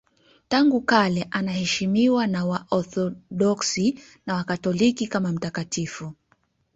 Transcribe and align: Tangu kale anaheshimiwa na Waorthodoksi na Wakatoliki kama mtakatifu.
Tangu 0.47 0.81
kale 0.81 1.27
anaheshimiwa 1.31 2.27
na 2.27 2.45
Waorthodoksi 2.45 3.99
na 4.25 4.33
Wakatoliki 4.35 5.07
kama 5.07 5.31
mtakatifu. 5.31 6.13